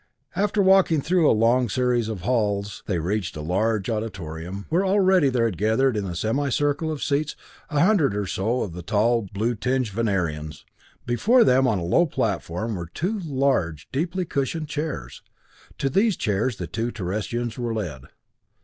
[0.35, 5.29] After walking through a long series of halls, they reached a large auditorium, where already
[5.29, 7.35] there had gathered in the semi circle of seats
[7.69, 10.65] a hundred or so of the tall, blue tinged Venerians.
[11.05, 15.21] Before them, on a low platform, were two large, deeply cushioned chairs.
[15.77, 18.05] To these chairs the two Terrestrians were led.